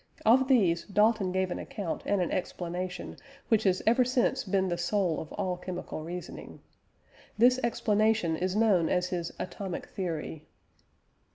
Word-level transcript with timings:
Of 0.25 0.47
these, 0.47 0.85
Dalton 0.85 1.31
gave 1.31 1.51
an 1.51 1.59
account 1.59 2.01
and 2.07 2.23
an 2.23 2.31
explanation 2.31 3.17
which 3.49 3.65
has 3.65 3.83
ever 3.85 4.03
since 4.03 4.43
been 4.43 4.67
the 4.67 4.75
soul 4.79 5.19
of 5.19 5.31
all 5.33 5.57
chemical 5.57 6.03
reasoning. 6.03 6.59
This 7.37 7.59
explanation 7.63 8.35
is 8.35 8.55
known 8.55 8.89
as 8.89 9.09
his 9.09 9.31
Atomic 9.37 9.85
theory. 9.87 10.47